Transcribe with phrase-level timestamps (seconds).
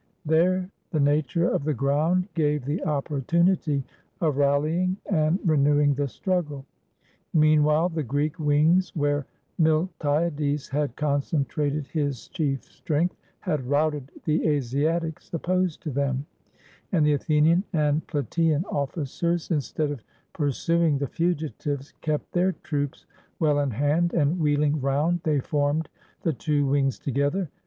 [0.25, 3.83] There the nature of the ground gave the opportunity
[4.19, 6.65] of rallying and re newing the struggle.
[7.35, 9.27] Meanwhile, the Greek wings, where
[9.59, 16.25] Miltiades had concentrated his chief strength, had routed the Asiatics opposed to them;
[16.91, 20.01] and the Athenian and Plataean officers, instead of
[20.33, 23.05] pursuing the fugitives, kept their troops
[23.37, 25.89] well in hand, and, wheeling round, they formed
[26.23, 27.51] the two wings together.